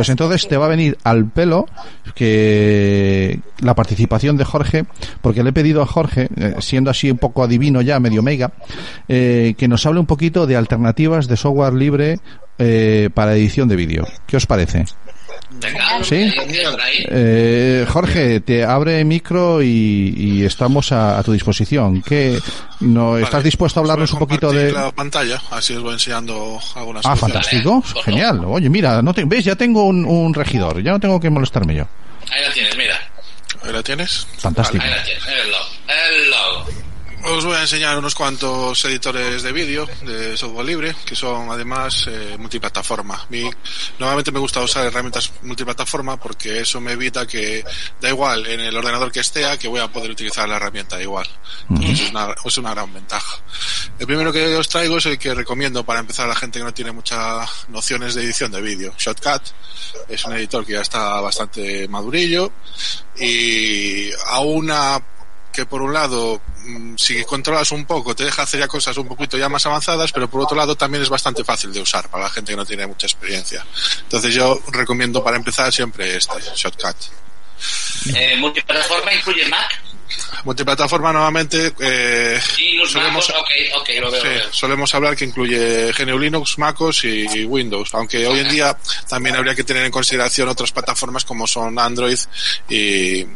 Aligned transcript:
Pues 0.00 0.08
entonces 0.08 0.48
te 0.48 0.56
va 0.56 0.64
a 0.64 0.70
venir 0.70 0.96
al 1.04 1.26
pelo 1.26 1.66
que 2.14 3.38
la 3.58 3.74
participación 3.74 4.38
de 4.38 4.46
Jorge, 4.46 4.86
porque 5.20 5.42
le 5.42 5.50
he 5.50 5.52
pedido 5.52 5.82
a 5.82 5.86
Jorge, 5.86 6.30
eh, 6.36 6.54
siendo 6.60 6.90
así 6.90 7.10
un 7.10 7.18
poco 7.18 7.42
adivino 7.42 7.82
ya, 7.82 8.00
medio 8.00 8.22
mega, 8.22 8.50
eh, 9.08 9.52
que 9.58 9.68
nos 9.68 9.84
hable 9.84 10.00
un 10.00 10.06
poquito 10.06 10.46
de 10.46 10.56
alternativas 10.56 11.28
de 11.28 11.36
software 11.36 11.74
libre 11.74 12.18
eh, 12.58 13.10
para 13.12 13.36
edición 13.36 13.68
de 13.68 13.76
vídeo. 13.76 14.06
¿Qué 14.26 14.38
os 14.38 14.46
parece? 14.46 14.86
¿Sí? 16.02 16.32
Eh, 17.08 17.84
Jorge, 17.88 18.40
te 18.40 18.64
abre 18.64 19.04
micro 19.04 19.62
y, 19.62 20.44
estamos 20.44 20.92
a, 20.92 21.22
tu 21.22 21.32
disposición. 21.32 22.02
¿Qué, 22.02 22.38
no, 22.80 23.18
¿Estás 23.18 23.44
dispuesto 23.44 23.80
a 23.80 23.82
hablarnos 23.82 24.12
un 24.12 24.18
poquito 24.18 24.52
de...? 24.52 24.72
la 24.72 24.90
pantalla, 24.92 25.40
así 25.50 25.74
os 25.74 25.82
voy 25.82 25.94
enseñando 25.94 26.58
algunas 26.74 27.04
Ah, 27.04 27.16
fantástico, 27.16 27.82
genial. 28.04 28.42
Oye, 28.46 28.68
mira, 28.68 29.02
no 29.02 29.12
te, 29.12 29.24
¿ves? 29.24 29.44
Ya 29.44 29.56
tengo 29.56 29.84
un, 29.84 30.34
regidor, 30.34 30.82
ya 30.82 30.92
no 30.92 31.00
tengo 31.00 31.20
que 31.20 31.30
molestarme 31.30 31.74
yo. 31.74 31.86
Ahí 32.30 32.42
la 32.46 32.52
tienes, 32.52 32.76
mira. 32.76 32.94
Ahí 33.62 33.72
la 33.72 33.82
tienes. 33.82 34.26
Fantástico. 34.38 34.84
Ahí 34.84 34.90
la 34.90 35.02
tienes, 35.02 35.24
el 35.26 35.50
logo. 35.50 35.64
El 35.88 36.30
logo. 36.30 36.89
Os 37.22 37.44
voy 37.44 37.54
a 37.54 37.60
enseñar 37.60 37.98
unos 37.98 38.14
cuantos 38.14 38.82
editores 38.86 39.42
de 39.42 39.52
vídeo 39.52 39.86
de 40.02 40.36
software 40.36 40.66
libre 40.66 40.96
que 41.04 41.14
son 41.14 41.50
además 41.50 42.06
eh, 42.08 42.36
multiplataforma. 42.38 43.26
Mi, 43.28 43.50
normalmente 43.98 44.32
me 44.32 44.38
gusta 44.38 44.60
usar 44.60 44.86
herramientas 44.86 45.30
multiplataforma 45.42 46.16
porque 46.16 46.60
eso 46.60 46.80
me 46.80 46.92
evita 46.92 47.26
que 47.26 47.62
da 48.00 48.08
igual 48.08 48.46
en 48.46 48.60
el 48.60 48.76
ordenador 48.76 49.12
que 49.12 49.20
esté 49.20 49.44
que 49.58 49.68
voy 49.68 49.80
a 49.80 49.88
poder 49.88 50.10
utilizar 50.10 50.48
la 50.48 50.56
herramienta 50.56 51.00
igual. 51.00 51.26
Entonces 51.68 52.00
es, 52.00 52.10
una, 52.10 52.34
es 52.44 52.58
una 52.58 52.70
gran 52.70 52.92
ventaja. 52.92 53.36
El 53.98 54.06
primero 54.06 54.32
que 54.32 54.56
os 54.56 54.68
traigo 54.68 54.96
es 54.96 55.06
el 55.06 55.18
que 55.18 55.34
recomiendo 55.34 55.84
para 55.84 56.00
empezar 56.00 56.26
a 56.26 56.30
la 56.30 56.36
gente 56.36 56.58
que 56.58 56.64
no 56.64 56.74
tiene 56.74 56.92
muchas 56.92 57.68
nociones 57.68 58.14
de 58.14 58.24
edición 58.24 58.50
de 58.50 58.62
vídeo. 58.62 58.94
Shotcut 58.96 59.42
es 60.08 60.24
un 60.24 60.32
editor 60.34 60.64
que 60.64 60.72
ya 60.72 60.80
está 60.80 61.20
bastante 61.20 61.86
madurillo 61.88 62.52
y 63.18 64.10
a 64.26 64.40
una 64.40 65.00
que 65.52 65.66
por 65.66 65.82
un 65.82 65.92
lado, 65.92 66.40
mm, 66.64 66.94
si 66.96 67.24
controlas 67.24 67.72
un 67.72 67.84
poco, 67.84 68.14
te 68.14 68.24
deja 68.24 68.42
hacer 68.42 68.60
ya 68.60 68.68
cosas 68.68 68.96
un 68.96 69.08
poquito 69.08 69.36
ya 69.36 69.48
más 69.48 69.64
avanzadas, 69.66 70.12
pero 70.12 70.28
por 70.28 70.42
otro 70.42 70.56
lado 70.56 70.76
también 70.76 71.02
es 71.02 71.08
bastante 71.08 71.44
fácil 71.44 71.72
de 71.72 71.80
usar 71.80 72.08
para 72.08 72.24
la 72.24 72.30
gente 72.30 72.52
que 72.52 72.56
no 72.56 72.66
tiene 72.66 72.86
mucha 72.86 73.06
experiencia. 73.06 73.64
Entonces 74.02 74.34
yo 74.34 74.60
recomiendo 74.68 75.22
para 75.22 75.36
empezar 75.36 75.72
siempre 75.72 76.16
este, 76.16 76.40
Shotcut. 76.54 76.96
Eh, 78.14 78.36
¿Multiplataforma 78.36 79.12
incluye 79.12 79.46
Mac? 79.48 79.82
Multiplataforma 80.44 81.12
nuevamente 81.12 81.72
eh, 81.80 82.40
solemos, 82.86 83.32
solemos 84.50 84.94
hablar 84.94 85.16
que 85.16 85.24
incluye 85.24 85.92
GNU 85.92 86.18
Linux, 86.18 86.58
MacOS 86.58 87.04
y 87.04 87.44
Windows, 87.44 87.90
aunque 87.94 88.26
hoy 88.26 88.40
en 88.40 88.48
día 88.48 88.76
también 89.08 89.36
habría 89.36 89.54
que 89.54 89.64
tener 89.64 89.84
en 89.84 89.92
consideración 89.92 90.48
otras 90.48 90.72
plataformas 90.72 91.24
como 91.24 91.46
son 91.46 91.78
Android 91.78 92.18
y, 92.68 93.26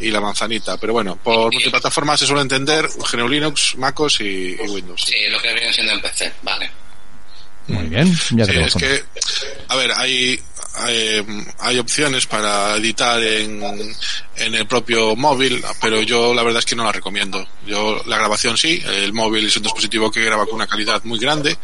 y 0.00 0.10
la 0.10 0.20
manzanita. 0.20 0.76
Pero 0.78 0.92
bueno, 0.92 1.16
por 1.16 1.52
multiplataforma 1.52 2.16
se 2.16 2.26
suele 2.26 2.42
entender 2.42 2.88
GNU 3.12 3.28
Linux, 3.28 3.76
MacOS 3.76 4.20
y, 4.20 4.56
Windows. 4.68 5.02
Sí, 5.04 5.14
lo 5.28 5.40
que 5.40 5.52
viene 5.52 5.72
siendo 5.72 5.92
en 5.92 6.00
PC, 6.00 6.32
vale. 6.42 6.70
Muy 7.68 7.86
bien, 7.86 8.12
ya 8.30 8.44
sí, 8.46 8.52
es 8.56 8.74
que, 8.74 9.04
a 9.68 9.76
ver, 9.76 9.92
hay, 9.96 10.42
hay, 10.80 11.26
hay, 11.58 11.78
opciones 11.78 12.26
para 12.26 12.76
editar 12.76 13.22
en, 13.22 13.62
en 14.36 14.54
el 14.54 14.66
propio 14.66 15.16
móvil, 15.16 15.62
pero 15.80 16.02
yo 16.02 16.34
la 16.34 16.42
verdad 16.42 16.60
es 16.60 16.66
que 16.66 16.76
no 16.76 16.84
la 16.84 16.92
recomiendo. 16.92 17.46
Yo 17.66 18.02
la 18.06 18.16
grabación 18.16 18.56
sí, 18.56 18.82
el 18.84 19.12
móvil 19.12 19.46
es 19.46 19.56
un 19.56 19.62
dispositivo 19.62 20.10
que 20.10 20.24
graba 20.24 20.46
con 20.46 20.56
una 20.56 20.66
calidad 20.66 21.02
muy 21.04 21.18
grande, 21.18 21.56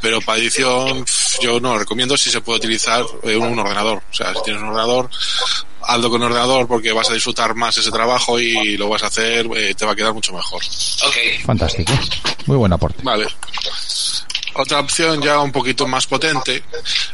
pero 0.00 0.20
para 0.20 0.38
edición 0.38 1.04
yo 1.40 1.60
no 1.60 1.74
lo 1.74 1.78
recomiendo 1.80 2.16
si 2.16 2.30
se 2.30 2.40
puede 2.40 2.58
utilizar 2.58 3.04
un 3.22 3.58
ordenador. 3.58 4.02
O 4.10 4.14
sea, 4.14 4.34
si 4.34 4.42
tienes 4.44 4.62
un 4.62 4.68
ordenador, 4.68 5.10
hazlo 5.82 6.10
con 6.10 6.22
ordenador 6.22 6.66
porque 6.66 6.92
vas 6.92 7.10
a 7.10 7.14
disfrutar 7.14 7.54
más 7.54 7.76
ese 7.78 7.90
trabajo 7.90 8.38
y 8.38 8.76
lo 8.76 8.88
vas 8.88 9.02
a 9.02 9.06
hacer, 9.06 9.46
eh, 9.56 9.74
te 9.74 9.84
va 9.84 9.92
a 9.92 9.96
quedar 9.96 10.14
mucho 10.14 10.32
mejor. 10.32 10.62
Ok. 11.06 11.44
Fantástico. 11.44 11.92
Muy 12.46 12.56
buen 12.56 12.72
aporte. 12.72 13.02
Vale. 13.02 13.26
Otra 14.54 14.80
opción 14.80 15.22
ya 15.22 15.38
un 15.40 15.52
poquito 15.52 15.86
más 15.86 16.06
potente 16.06 16.62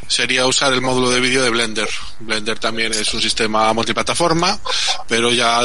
sería 0.09 0.47
usar 0.47 0.73
el 0.73 0.81
módulo 0.81 1.11
de 1.11 1.21
vídeo 1.21 1.43
de 1.43 1.51
Blender. 1.51 1.89
Blender 2.21 2.59
también 2.59 2.93
es 2.93 3.13
un 3.13 3.21
sistema 3.21 3.73
multiplataforma, 3.73 4.59
pero 5.09 5.31
ya 5.33 5.63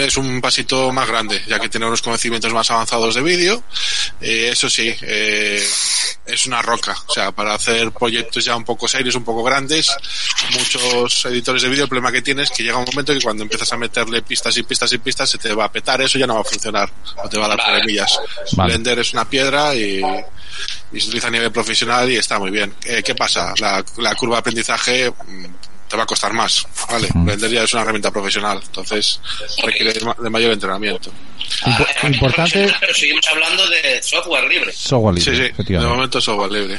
es 0.00 0.16
un 0.16 0.40
pasito 0.40 0.92
más 0.92 1.08
grande, 1.08 1.42
ya 1.46 1.58
que 1.58 1.68
tiene 1.68 1.86
unos 1.86 2.02
conocimientos 2.02 2.52
más 2.52 2.70
avanzados 2.70 3.14
de 3.14 3.22
vídeo. 3.22 3.62
Eh, 4.20 4.50
eso 4.52 4.68
sí, 4.68 4.94
eh, 5.02 5.66
es 6.26 6.46
una 6.46 6.62
roca. 6.62 6.96
O 7.06 7.12
sea, 7.12 7.32
para 7.32 7.54
hacer 7.54 7.90
proyectos 7.92 8.44
ya 8.44 8.56
un 8.56 8.64
poco 8.64 8.88
serios, 8.88 9.14
un 9.14 9.24
poco 9.24 9.42
grandes, 9.42 9.94
muchos 10.50 11.24
editores 11.26 11.62
de 11.62 11.68
vídeo, 11.68 11.84
el 11.84 11.88
problema 11.88 12.12
que 12.12 12.22
tienes 12.22 12.50
es 12.50 12.56
que 12.56 12.62
llega 12.62 12.78
un 12.78 12.84
momento 12.84 13.12
que 13.12 13.20
cuando 13.20 13.42
empiezas 13.42 13.72
a 13.72 13.76
meterle 13.76 14.22
pistas 14.22 14.56
y 14.56 14.62
pistas 14.62 14.92
y 14.92 14.98
pistas, 14.98 15.30
se 15.30 15.38
te 15.38 15.54
va 15.54 15.64
a 15.66 15.72
petar 15.72 16.00
eso, 16.00 16.18
ya 16.18 16.26
no 16.26 16.34
va 16.34 16.40
a 16.40 16.44
funcionar, 16.44 16.90
o 17.22 17.28
te 17.28 17.38
va 17.38 17.46
a 17.46 17.48
dar 17.48 17.62
problemillas. 17.62 18.18
Blender 18.56 18.98
es 18.98 19.12
una 19.12 19.28
piedra 19.28 19.74
y 19.74 20.02
y 20.92 21.00
se 21.00 21.06
utiliza 21.08 21.28
a 21.28 21.30
nivel 21.30 21.50
profesional 21.52 22.10
y 22.10 22.16
está 22.16 22.38
muy 22.38 22.50
bien. 22.50 22.74
Eh, 22.84 23.02
¿Qué 23.04 23.14
pasa? 23.14 23.54
La, 23.58 23.84
la 23.98 24.14
curva 24.14 24.36
de 24.36 24.40
aprendizaje 24.40 25.10
mm, 25.10 25.44
te 25.92 25.96
va 25.96 26.04
a 26.04 26.06
costar 26.06 26.32
más, 26.32 26.66
¿vale? 26.90 27.06
Vender 27.14 27.50
ya 27.50 27.64
es 27.64 27.72
una 27.74 27.82
herramienta 27.82 28.10
profesional, 28.10 28.58
entonces 28.64 29.20
requiere 29.62 29.92
de 29.92 30.30
mayor 30.30 30.52
entrenamiento. 30.52 31.12
importante. 32.04 32.74
Pero 32.80 32.94
seguimos 32.94 33.26
hablando 33.28 33.68
de 33.68 34.02
software 34.02 34.48
libre. 34.48 34.72
Software 34.72 35.16
libre. 35.16 35.52
Sí, 35.54 35.64
sí, 35.66 35.72
de 35.74 35.80
momento 35.80 36.18
software 36.18 36.50
libre. 36.50 36.78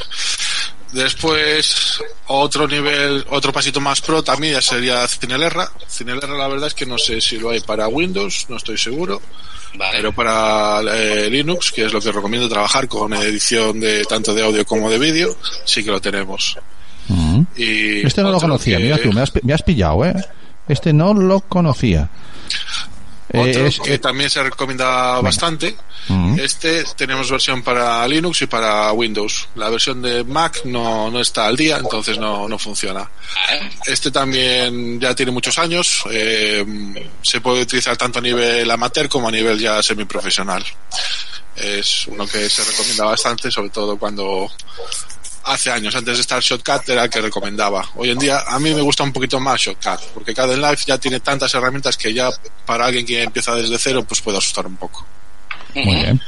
Después, 0.93 1.99
otro 2.27 2.67
nivel, 2.67 3.25
otro 3.31 3.51
pasito 3.51 3.81
más 3.81 3.99
pro 3.99 4.23
también 4.23 4.53
ya 4.53 4.61
sería 4.61 5.07
Cinelerra. 5.07 5.71
Cinelerra 5.89 6.37
la 6.37 6.47
verdad 6.47 6.67
es 6.67 6.75
que 6.75 6.85
no 6.85 6.97
sé 6.99 7.19
si 7.19 7.39
lo 7.39 7.49
hay 7.49 7.61
para 7.61 7.87
Windows, 7.87 8.45
no 8.49 8.57
estoy 8.57 8.77
seguro. 8.77 9.21
Pero 9.91 10.13
para 10.13 10.81
eh, 10.81 11.29
Linux, 11.31 11.71
que 11.71 11.85
es 11.85 11.93
lo 11.93 11.99
que 11.99 12.11
recomiendo 12.11 12.47
trabajar 12.47 12.87
con 12.87 13.11
edición 13.13 13.79
de 13.79 14.05
tanto 14.05 14.35
de 14.35 14.43
audio 14.43 14.63
como 14.65 14.87
de 14.87 14.99
vídeo, 14.99 15.35
sí 15.65 15.83
que 15.83 15.89
lo 15.89 15.99
tenemos. 15.99 16.57
y 17.57 18.05
este 18.05 18.21
no 18.21 18.31
lo 18.31 18.39
conocía, 18.39 18.77
mira 18.77 18.99
tú, 18.99 19.11
me 19.11 19.21
has, 19.21 19.31
me 19.41 19.53
has 19.53 19.63
pillado, 19.63 20.05
¿eh? 20.05 20.13
Este 20.67 20.93
no 20.93 21.13
lo 21.15 21.41
conocía. 21.41 22.09
Otro 23.35 23.67
eh, 23.67 23.73
que 23.83 23.97
también 23.97 24.29
se 24.29 24.43
recomienda 24.43 25.19
bastante. 25.19 25.75
Este 26.37 26.83
tenemos 26.95 27.31
versión 27.31 27.63
para 27.63 28.07
Linux 28.07 28.43
y 28.43 28.45
para 28.45 28.91
Windows. 28.91 29.47
La 29.55 29.69
versión 29.69 30.03
de 30.03 30.23
Mac 30.23 30.61
no, 30.65 31.09
no 31.09 31.19
está 31.19 31.47
al 31.47 31.55
día, 31.55 31.77
entonces 31.77 32.19
no, 32.19 32.47
no 32.47 32.59
funciona. 32.59 33.09
Este 33.87 34.11
también 34.11 34.99
ya 34.99 35.15
tiene 35.15 35.31
muchos 35.31 35.57
años. 35.57 36.03
Eh, 36.11 36.63
se 37.23 37.41
puede 37.41 37.63
utilizar 37.63 37.97
tanto 37.97 38.19
a 38.19 38.21
nivel 38.21 38.69
amateur 38.69 39.09
como 39.09 39.29
a 39.29 39.31
nivel 39.31 39.57
ya 39.57 39.81
semiprofesional. 39.81 40.63
Es 41.55 42.07
uno 42.07 42.27
que 42.27 42.47
se 42.49 42.63
recomienda 42.63 43.05
bastante, 43.05 43.49
sobre 43.49 43.69
todo 43.69 43.97
cuando 43.97 44.51
hace 45.45 45.71
años, 45.71 45.95
antes 45.95 46.17
de 46.17 46.21
estar 46.21 46.41
Shotcut, 46.41 46.87
era 46.89 47.03
el 47.03 47.09
que 47.09 47.21
recomendaba. 47.21 47.89
Hoy 47.95 48.09
en 48.11 48.19
día, 48.19 48.39
a 48.47 48.59
mí 48.59 48.73
me 48.73 48.81
gusta 48.81 49.03
un 49.03 49.11
poquito 49.11 49.39
más 49.39 49.59
Shotcut, 49.59 50.01
porque 50.13 50.33
cada 50.33 50.55
Life 50.55 50.85
ya 50.87 50.97
tiene 50.97 51.19
tantas 51.19 51.53
herramientas 51.53 51.97
que 51.97 52.13
ya 52.13 52.29
para 52.65 52.85
alguien 52.85 53.05
que 53.05 53.23
empieza 53.23 53.53
desde 53.55 53.77
cero, 53.77 54.03
pues 54.07 54.21
puede 54.21 54.37
asustar 54.37 54.65
un 54.65 54.77
poco. 54.77 55.05
Muy 55.75 55.95
bien. 55.95 56.21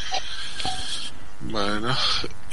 Bueno, 1.41 1.96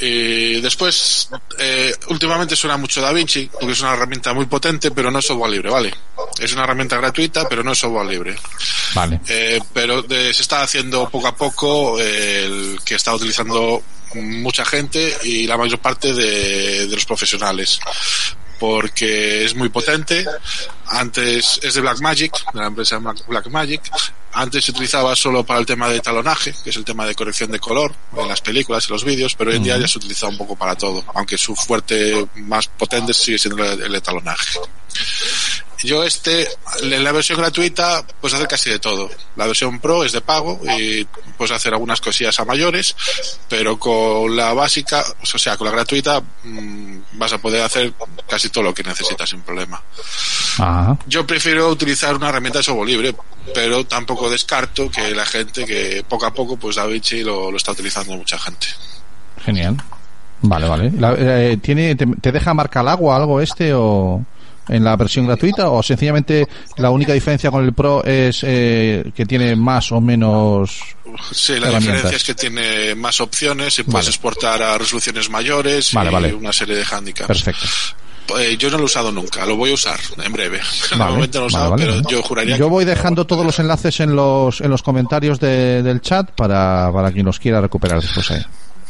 y 0.00 0.60
después, 0.60 1.30
eh, 1.58 1.94
últimamente 2.08 2.56
suena 2.56 2.76
mucho 2.76 3.00
DaVinci, 3.00 3.48
porque 3.52 3.72
es 3.72 3.80
una 3.80 3.94
herramienta 3.94 4.34
muy 4.34 4.46
potente, 4.46 4.90
pero 4.90 5.10
no 5.10 5.20
es 5.20 5.26
software 5.26 5.50
libre, 5.50 5.70
¿vale? 5.70 5.94
Es 6.38 6.52
una 6.52 6.64
herramienta 6.64 6.96
gratuita, 6.96 7.48
pero 7.48 7.62
no 7.62 7.72
es 7.72 7.78
software 7.78 8.06
libre. 8.06 8.36
Vale. 8.94 9.20
Eh, 9.28 9.60
pero 9.72 10.02
se 10.08 10.30
está 10.30 10.62
haciendo 10.62 11.08
poco 11.08 11.28
a 11.28 11.36
poco 11.36 11.98
el 11.98 12.80
que 12.84 12.96
está 12.96 13.14
utilizando 13.14 13.82
mucha 14.14 14.64
gente 14.64 15.16
y 15.24 15.46
la 15.46 15.56
mayor 15.56 15.78
parte 15.78 16.12
de, 16.12 16.86
de 16.86 16.94
los 16.94 17.06
profesionales 17.06 17.80
porque 18.62 19.44
es 19.44 19.56
muy 19.56 19.70
potente. 19.70 20.24
Antes 20.86 21.58
es 21.64 21.74
de 21.74 21.80
Blackmagic, 21.80 22.52
de 22.52 22.60
la 22.60 22.66
empresa 22.66 23.00
Blackmagic. 23.26 23.82
Antes 24.34 24.64
se 24.64 24.70
utilizaba 24.70 25.14
solo 25.14 25.44
para 25.44 25.60
el 25.60 25.66
tema 25.66 25.88
de 25.88 26.00
talonaje, 26.00 26.54
que 26.64 26.70
es 26.70 26.76
el 26.76 26.84
tema 26.84 27.06
de 27.06 27.14
corrección 27.14 27.50
de 27.50 27.58
color 27.58 27.94
en 28.16 28.28
las 28.28 28.40
películas 28.40 28.86
y 28.88 28.92
los 28.92 29.04
vídeos, 29.04 29.34
pero 29.34 29.50
hoy 29.50 29.56
en 29.56 29.62
día 29.62 29.78
ya 29.78 29.86
se 29.86 29.98
utiliza 29.98 30.26
un 30.26 30.38
poco 30.38 30.56
para 30.56 30.74
todo, 30.74 31.04
aunque 31.14 31.36
su 31.36 31.54
fuerte 31.54 32.26
más 32.36 32.66
potente 32.68 33.12
sigue 33.12 33.38
siendo 33.38 33.64
el, 33.64 33.94
el 33.94 34.02
talonaje. 34.02 34.58
Yo 35.84 36.04
este, 36.04 36.48
en 36.80 37.02
la 37.02 37.12
versión 37.12 37.38
gratuita, 37.38 38.06
puedes 38.20 38.34
hacer 38.34 38.46
casi 38.46 38.70
de 38.70 38.78
todo. 38.78 39.10
La 39.36 39.46
versión 39.46 39.80
Pro 39.80 40.04
es 40.04 40.12
de 40.12 40.20
pago 40.20 40.60
y 40.78 41.04
puedes 41.36 41.50
hacer 41.50 41.72
algunas 41.72 42.00
cosillas 42.00 42.38
a 42.38 42.44
mayores, 42.44 42.94
pero 43.48 43.78
con 43.78 44.36
la 44.36 44.52
básica, 44.52 45.04
o 45.20 45.38
sea, 45.38 45.56
con 45.56 45.66
la 45.66 45.72
gratuita, 45.72 46.22
mm, 46.44 46.98
vas 47.14 47.32
a 47.32 47.38
poder 47.38 47.62
hacer 47.62 47.92
casi 48.28 48.48
todo 48.50 48.64
lo 48.64 48.74
que 48.74 48.84
necesitas 48.84 49.28
sin 49.28 49.40
problema. 49.42 49.82
Yo 51.06 51.26
prefiero 51.26 51.68
utilizar 51.68 52.14
una 52.14 52.28
herramienta 52.28 52.58
de 52.58 52.62
software 52.64 52.88
libre, 52.88 53.14
pero 53.54 53.84
tampoco 53.84 54.30
descarto 54.30 54.90
que 54.90 55.14
la 55.14 55.24
gente 55.26 55.64
que 55.64 56.04
poco 56.08 56.26
a 56.26 56.34
poco, 56.34 56.56
pues 56.56 56.76
DaVinci 56.76 57.22
lo, 57.22 57.50
lo 57.50 57.56
está 57.56 57.72
utilizando 57.72 58.14
mucha 58.14 58.38
gente. 58.38 58.66
Genial. 59.44 59.76
Vale, 60.42 60.68
vale. 60.68 60.92
Eh, 61.18 61.56
¿tiene, 61.62 61.94
te, 61.94 62.32
deja 62.32 62.54
marcar 62.54 62.86
agua 62.88 63.16
algo 63.16 63.40
este 63.40 63.72
o...? 63.74 64.24
en 64.68 64.84
la 64.84 64.94
versión 64.94 65.26
gratuita 65.26 65.70
o 65.70 65.82
sencillamente 65.82 66.46
la 66.76 66.90
única 66.90 67.12
diferencia 67.12 67.50
con 67.50 67.64
el 67.64 67.72
Pro 67.72 68.04
es 68.04 68.40
eh, 68.42 69.10
que 69.12 69.26
tiene 69.26 69.56
más 69.56 69.90
o 69.90 70.00
menos 70.00 70.80
Sí, 71.32 71.58
la 71.58 71.68
diferencia 71.68 72.16
es 72.16 72.22
que 72.22 72.34
tiene 72.34 72.94
más 72.94 73.20
opciones 73.20 73.76
y 73.80 73.82
puedes 73.82 74.06
Vale. 74.06 74.08
exportar 74.10 74.62
a 74.62 74.78
resoluciones 74.78 75.28
mayores 75.30 75.92
Vale, 75.92 76.10
y 76.10 76.12
vale. 76.12 76.34
una 76.34 76.52
serie 76.52 76.76
de 76.76 76.84
handicaps. 76.88 77.26
perfecto 77.26 77.66
Eh, 78.38 78.56
yo 78.56 78.70
no 78.70 78.76
lo 78.78 78.82
he 78.84 78.86
usado 78.86 79.12
nunca, 79.12 79.44
lo 79.44 79.56
voy 79.56 79.70
a 79.70 79.74
usar 79.74 79.98
en 80.22 80.32
breve. 80.32 80.58
De 80.90 80.96
Vale, 80.96 81.12
momento 81.12 81.40
no 81.40 81.46
lo 81.46 81.50
he 81.50 81.52
vale, 81.52 81.66
usado, 81.66 81.70
vale, 81.70 81.84
pero 81.86 82.08
yo 82.10 82.22
juraría 82.22 82.56
Yo 82.56 82.68
voy 82.68 82.84
dejando 82.84 83.26
todos 83.26 83.44
los 83.44 83.58
enlaces 83.58 84.00
en 84.00 84.14
los 84.16 84.60
en 84.60 84.70
los 84.70 84.82
comentarios 84.82 85.38
de- 85.40 85.82
del 85.82 86.00
chat 86.00 86.30
para, 86.30 86.90
para 86.92 87.10
quien 87.12 87.26
los 87.26 87.38
quiera 87.38 87.60
recuperar 87.60 88.00
después 88.00 88.30
ahí. 88.30 88.44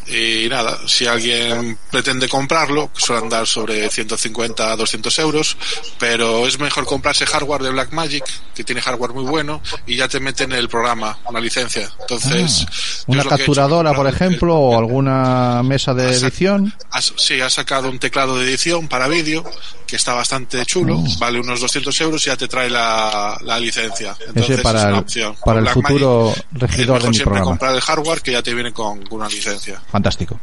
Y 0.06 0.48
nada, 0.48 0.78
si 0.86 1.06
alguien 1.06 1.78
pretende 1.90 2.28
comprarlo, 2.28 2.90
suele 2.96 3.22
andar 3.22 3.46
sobre 3.46 3.88
150 3.88 4.72
a 4.72 4.76
200 4.76 5.18
euros, 5.20 5.56
pero 5.98 6.46
es 6.46 6.58
mejor 6.58 6.84
comprarse 6.84 7.24
hardware 7.24 7.62
de 7.62 7.70
Blackmagic, 7.70 8.24
que 8.54 8.64
tiene 8.64 8.80
hardware 8.82 9.12
muy 9.12 9.24
bueno, 9.24 9.62
y 9.86 9.96
ya 9.96 10.08
te 10.08 10.18
meten 10.20 10.52
el 10.52 10.68
programa, 10.68 11.18
una 11.28 11.40
licencia. 11.40 11.88
Entonces, 12.00 12.60
yo 12.60 12.66
Una 13.06 13.22
he 13.22 13.26
hecho, 13.26 13.28
capturadora, 13.36 13.92
por 13.94 14.06
el- 14.08 14.14
ejemplo, 14.14 14.56
o 14.56 14.78
alguna 14.78 15.62
mesa 15.62 15.94
de 15.94 16.10
edición. 16.10 16.74
Sí, 17.16 17.40
ha 17.40 17.48
sacado 17.48 17.88
un 17.88 17.98
teclado 17.98 18.38
de 18.38 18.44
edición 18.48 18.88
para 18.88 19.06
vídeo 19.08 19.44
que 19.92 19.96
está 19.96 20.14
bastante 20.14 20.64
chulo, 20.64 20.96
Oh. 20.96 21.04
vale 21.18 21.38
unos 21.38 21.60
200 21.60 22.00
euros 22.00 22.26
y 22.26 22.30
ya 22.30 22.36
te 22.38 22.48
trae 22.48 22.70
la, 22.70 23.36
la 23.42 23.60
licencia. 23.60 24.16
Entonces 24.26 24.54
Ese 24.54 24.62
para 24.62 24.78
es 24.78 24.84
una 24.86 24.94
el- 24.94 25.00
opción. 25.02 25.36
para 25.44 25.60
el 25.60 25.68
futuro 25.68 26.32
es 26.34 26.44
regidor 26.60 26.86
de 26.86 26.92
mejor 26.94 27.08
mi 27.10 27.14
siempre 27.14 27.24
programa. 27.24 27.44
comprar 27.44 27.74
el 27.74 27.80
hardware 27.82 28.20
que 28.22 28.32
ya 28.32 28.42
te 28.42 28.54
viene 28.54 28.72
con 28.72 29.04
una 29.10 29.28
licencia. 29.28 29.82
Fantástico. 29.90 30.40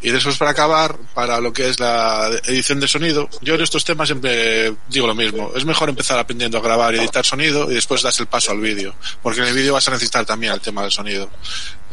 Y 0.00 0.10
después 0.10 0.36
para 0.38 0.50
acabar, 0.52 0.96
para 1.14 1.40
lo 1.40 1.52
que 1.52 1.68
es 1.68 1.78
la 1.80 2.30
edición 2.46 2.80
de 2.80 2.88
sonido, 2.88 3.28
yo 3.42 3.54
en 3.54 3.60
estos 3.62 3.84
temas 3.84 4.08
siempre 4.08 4.74
digo 4.88 5.06
lo 5.06 5.14
mismo. 5.14 5.50
Es 5.54 5.64
mejor 5.66 5.88
empezar 5.90 6.18
aprendiendo 6.18 6.56
a 6.58 6.60
grabar 6.62 6.94
y 6.94 6.98
editar 6.98 7.24
sonido 7.24 7.70
y 7.70 7.74
después 7.74 8.00
das 8.02 8.18
el 8.20 8.26
paso 8.26 8.50
al 8.52 8.60
vídeo. 8.60 8.94
Porque 9.22 9.40
en 9.40 9.46
el 9.48 9.54
vídeo 9.54 9.72
vas 9.74 9.86
a 9.88 9.90
necesitar 9.92 10.24
también 10.26 10.52
el 10.54 10.60
tema 10.60 10.82
del 10.82 10.90
sonido. 10.90 11.30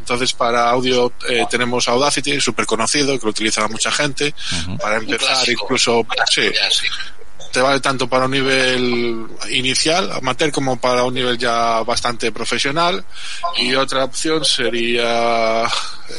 Entonces 0.01 0.33
para 0.33 0.69
audio 0.69 1.13
eh, 1.30 1.45
tenemos 1.50 1.88
Audacity, 1.88 2.42
súper 2.42 2.65
conocido, 2.65 3.18
que 3.19 3.25
lo 3.25 3.30
utiliza 3.30 3.68
mucha 3.68 3.92
gente. 3.92 4.33
Para 4.81 4.98
empezar 4.98 5.19
clásico. 5.19 5.63
incluso, 5.65 6.06
sí, 6.30 6.42
Ya, 6.53 6.69
sí. 6.71 6.88
te 7.53 7.62
vale 7.62 7.80
tanto 7.80 8.07
para 8.09 8.25
un 8.25 8.31
nivel 8.31 9.27
inicial, 9.51 10.12
amateur, 10.12 10.51
como 10.51 10.80
para 10.81 11.03
un 11.03 11.13
nivel 11.13 11.38
ya 11.38 11.83
bastante 11.83 12.31
profesional. 12.31 13.06
Y 13.57 13.75
otra 13.75 14.06
opción 14.06 14.44
sería 14.44 15.68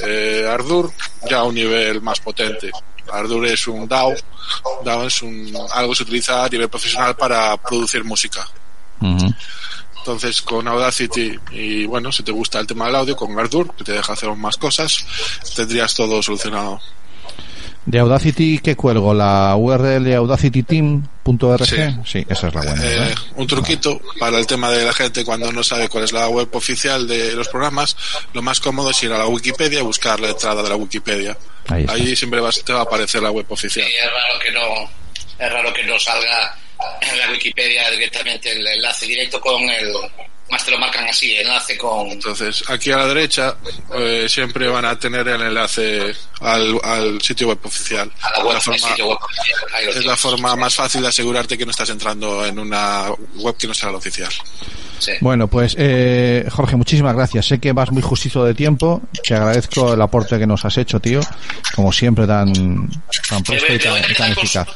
eh, 0.07 0.47
Ardour, 0.49 0.93
ya 1.29 1.39
a 1.39 1.43
un 1.45 1.55
nivel 1.57 2.01
más 2.03 2.21
potente. 2.21 2.71
Ardour 3.13 3.47
es 3.47 3.67
un 3.67 3.89
DAW, 3.89 4.15
DAW 4.85 5.07
es 5.07 5.23
un, 5.23 5.53
algo 5.75 5.91
que 5.91 5.97
se 5.97 6.03
utiliza 6.05 6.45
a 6.45 6.49
nivel 6.49 6.69
profesional 6.69 7.17
para 7.17 7.57
producir 7.57 8.05
música. 8.05 8.47
Ujú. 9.01 9.32
Entonces, 10.03 10.43
con 10.43 10.67
Audacity 10.67 11.39
y 11.53 11.87
bueno, 11.87 12.11
si 12.11 12.25
te 12.25 12.33
gusta 12.33 12.59
el 12.59 12.67
tema 12.67 12.87
del 12.87 12.97
audio, 12.97 13.15
con 13.15 13.39
Ardour, 13.39 13.73
que 13.77 13.85
te 13.85 13.93
deja 13.93 14.13
hacer 14.15 14.29
más 14.35 14.57
cosas, 14.57 15.07
tendrías 15.55 15.95
todo 15.95 16.21
solucionado. 16.21 16.81
De 17.87 17.99
Audacity, 18.01 18.59
¿qué 18.59 18.75
cuelgo? 18.77 19.15
¿La 19.15 19.55
URL 19.57 20.13
audacityteam.org? 20.15 21.65
Sí. 21.67 21.77
Sí. 22.05 22.27
esa 22.29 22.49
es 22.49 22.55
la 22.55 22.63
buena. 22.63 22.85
Eh, 22.85 23.15
un 23.37 23.47
truquito 23.47 24.01
para 24.19 24.39
el 24.39 24.47
tema 24.47 24.71
de 24.71 24.85
la 24.85 24.93
gente 24.93 25.25
cuando 25.25 25.51
no 25.53 25.63
sabe 25.65 25.89
cuál 25.89 26.05
es 26.05 26.13
la 26.13 26.29
web 26.29 26.49
oficial 26.53 27.07
de 27.09 27.33
los 27.35 27.49
programas, 27.49 27.97
lo 28.33 28.43
más 28.43 28.61
cómodo 28.61 28.91
es 28.91 29.03
ir 29.03 29.13
a 29.13 29.19
la 29.19 29.27
Wikipedia 29.27 29.81
y 29.81 29.83
buscar 29.83 30.19
la 30.21 30.31
entrada 30.31 30.63
de 30.63 30.69
la 30.69 30.77
Wikipedia. 30.77 31.37
Ahí. 31.69 31.87
Ahí 31.89 32.17
siempre 32.17 32.41
vas- 32.41 32.63
te 32.65 32.73
va 32.73 32.81
a 32.81 32.83
aparecer 32.83 33.23
la 33.23 33.31
web 33.31 33.47
Sí, 33.49 33.53
oficial. 33.55 33.87
es 33.87 34.11
raro 34.11 34.39
que 34.45 34.53
no, 34.53 35.45
es 35.47 35.53
raro 35.53 35.73
que 35.73 35.85
no 35.85 35.99
salga 35.99 36.57
en 37.01 37.19
la 37.19 37.31
Wikipedia 37.31 37.91
directamente 37.91 38.51
el 38.53 38.67
enlace 38.67 39.07
directo 39.07 39.41
con 39.41 39.63
el, 39.69 39.93
más 40.51 40.65
te 40.65 40.71
lo 40.71 40.79
marcan 40.79 41.07
así, 41.09 41.35
enlace 41.37 41.79
con, 41.79 42.11
Entonces, 42.11 42.63
aquí 42.69 42.91
a 42.91 42.99
la 42.99 43.07
derecha 43.07 43.57
eh, 43.95 44.27
siempre 44.29 44.69
van 44.69 44.85
a 44.85 44.99
tener 44.99 45.27
el 45.29 45.41
enlace 45.41 46.15
al, 46.41 46.79
al 46.85 47.21
sitio 47.23 47.49
web 47.49 47.59
oficial. 47.65 48.11
a 48.21 48.31
la 48.39 48.45
web, 48.45 48.49
La 48.53 48.57
al 48.57 48.63
forma- 48.63 48.89
sitio 48.89 49.09
web. 49.09 49.19
Ahí 49.75 49.87
lo 49.87 49.91
es 49.93 50.05
la 50.05 50.17
forma 50.17 50.55
más 50.57 50.75
fácil 50.75 51.01
de 51.03 51.09
asegurarte 51.09 51.57
que 51.57 51.65
no 51.65 51.71
estás 51.71 51.89
entrando 51.91 52.45
en 52.45 52.59
una 52.59 53.07
web 53.37 53.57
que 53.57 53.67
no 53.67 53.73
sea 53.75 53.91
la 53.91 53.97
oficial. 53.99 54.31
Sí. 54.99 55.13
Bueno, 55.21 55.49
pues 55.49 55.75
eh, 55.79 56.47
Jorge, 56.49 56.77
muchísimas 56.77 57.17
gracias. 57.17 57.47
Sé 57.47 57.59
que 57.59 57.73
vas 57.73 57.91
muy 57.91 58.03
justito 58.03 58.45
de 58.45 58.55
tiempo. 58.55 59.03
Te 59.27 59.35
agradezco 59.35 59.95
el 59.95 60.01
aporte 60.01 60.39
que 60.39 60.47
nos 60.47 60.65
has 60.65 60.79
hecho, 60.79 61.01
tío. 61.01 61.19
Como 61.75 61.93
siempre, 61.93 62.25
tan, 62.25 62.53
tan 63.29 63.43
presto 63.43 63.73
y 63.73 63.79
tan, 64.15 64.31
eficaz. 64.31 64.69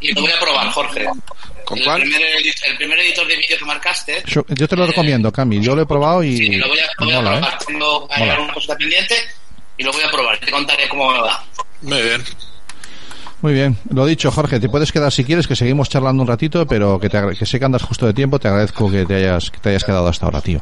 Y 0.00 0.12
lo 0.12 0.22
voy 0.22 0.30
a 0.30 0.38
probar, 0.40 0.70
Jorge. 0.70 1.06
¿Con 1.64 1.78
el 1.78 1.84
cuál? 1.84 2.00
Primer, 2.02 2.22
el 2.22 2.76
primer 2.76 2.98
editor 3.00 3.26
de 3.28 3.36
vídeo 3.36 3.58
que 3.58 3.64
marcaste. 3.64 4.22
Yo 4.26 4.44
yo 4.48 4.66
te 4.66 4.76
lo 4.76 4.86
recomiendo, 4.86 5.30
Cami. 5.32 5.60
Yo 5.62 5.74
lo 5.76 5.82
he 5.82 5.86
probado 5.86 6.22
y 6.24 6.36
Sí, 6.36 6.56
lo 6.56 6.68
voy 6.68 6.78
a, 6.80 6.86
lo 6.98 7.04
voy 7.06 7.14
a 7.14 7.20
mola, 7.20 7.30
¿eh? 7.36 7.40
probar. 7.40 7.58
Tengo 7.66 8.08
alguna 8.10 8.54
cosa 8.54 8.76
pendiente 8.76 9.14
y 9.76 9.84
lo 9.84 9.92
voy 9.92 10.02
a 10.02 10.10
probar. 10.10 10.38
Te 10.38 10.50
contaré 10.50 10.88
cómo 10.88 11.12
me 11.12 11.20
va. 11.20 11.44
Muy 11.82 12.02
bien. 12.02 12.24
Muy 13.42 13.54
bien, 13.54 13.74
lo 13.94 14.04
dicho, 14.04 14.30
Jorge, 14.30 14.60
te 14.60 14.68
puedes 14.68 14.92
quedar 14.92 15.10
si 15.10 15.24
quieres, 15.24 15.46
que 15.46 15.56
seguimos 15.56 15.88
charlando 15.88 16.22
un 16.22 16.28
ratito, 16.28 16.66
pero 16.66 17.00
que, 17.00 17.08
te, 17.08 17.18
que 17.38 17.46
sé 17.46 17.58
que 17.58 17.64
andas 17.64 17.82
justo 17.82 18.04
de 18.04 18.12
tiempo, 18.12 18.38
te 18.38 18.48
agradezco 18.48 18.90
que 18.90 19.06
te 19.06 19.14
hayas, 19.14 19.50
que 19.50 19.58
te 19.58 19.70
hayas 19.70 19.82
quedado 19.82 20.06
hasta 20.08 20.26
ahora, 20.26 20.42
tío. 20.42 20.60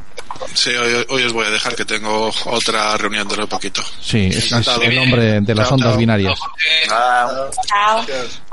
Sí, 0.53 0.69
hoy, 0.69 1.05
hoy 1.09 1.23
os 1.23 1.33
voy 1.33 1.45
a 1.45 1.49
dejar 1.49 1.75
que 1.75 1.83
tengo 1.83 2.31
otra 2.45 2.95
reunión 2.95 3.27
dentro 3.27 3.43
de 3.45 3.49
poquito. 3.49 3.81
Sí, 3.99 4.27
es, 4.27 4.49
el 4.53 4.95
nombre 4.95 5.41
de 5.41 5.55
las 5.55 5.67
Chao, 5.67 5.75
ondas 5.75 5.89
chao. 5.89 5.97
binarias. 5.97 6.39
Chao. 6.87 7.49